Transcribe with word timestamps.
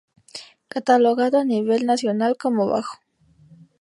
Catalogado 0.73 1.37
a 1.39 1.43
nivel 1.53 1.85
nacional 1.85 2.33
como 2.41 2.65
bajo. 2.65 2.97